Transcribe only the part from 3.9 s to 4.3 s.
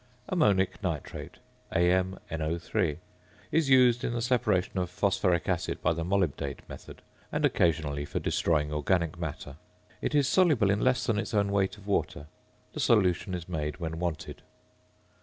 in the